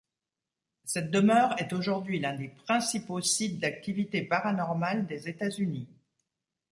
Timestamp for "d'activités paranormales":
3.59-5.05